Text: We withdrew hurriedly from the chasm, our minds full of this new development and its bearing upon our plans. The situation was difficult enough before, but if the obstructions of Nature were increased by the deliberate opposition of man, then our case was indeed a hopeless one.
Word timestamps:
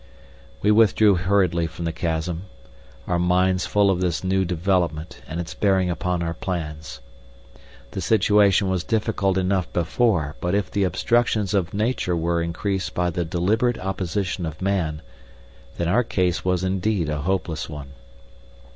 We 0.63 0.71
withdrew 0.71 1.13
hurriedly 1.13 1.67
from 1.67 1.85
the 1.85 1.91
chasm, 1.93 2.45
our 3.05 3.19
minds 3.19 3.67
full 3.67 3.91
of 3.91 4.01
this 4.01 4.23
new 4.23 4.45
development 4.45 5.21
and 5.27 5.39
its 5.39 5.53
bearing 5.53 5.91
upon 5.91 6.23
our 6.23 6.33
plans. 6.33 7.01
The 7.91 8.01
situation 8.01 8.67
was 8.67 8.83
difficult 8.83 9.37
enough 9.37 9.71
before, 9.73 10.35
but 10.41 10.55
if 10.55 10.71
the 10.71 10.85
obstructions 10.85 11.53
of 11.53 11.75
Nature 11.75 12.15
were 12.15 12.41
increased 12.41 12.95
by 12.95 13.11
the 13.11 13.23
deliberate 13.23 13.77
opposition 13.77 14.47
of 14.47 14.59
man, 14.59 15.03
then 15.77 15.87
our 15.87 16.03
case 16.03 16.43
was 16.43 16.63
indeed 16.63 17.07
a 17.07 17.21
hopeless 17.21 17.69
one. 17.69 17.91